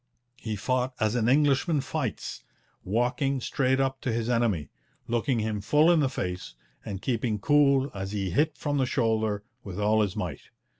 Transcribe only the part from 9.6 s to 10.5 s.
with all his might.